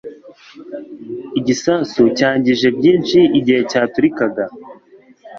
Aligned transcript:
Igisasu 1.39 2.01
cyangije 2.17 2.67
byinshi 2.77 3.19
igihe 3.39 3.61
cyaturikaga. 3.71 4.43